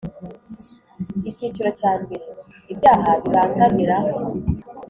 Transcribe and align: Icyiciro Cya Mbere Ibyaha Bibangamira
Icyiciro 1.29 1.69
Cya 1.79 1.91
Mbere 2.01 2.23
Ibyaha 2.73 3.09
Bibangamira 3.23 3.97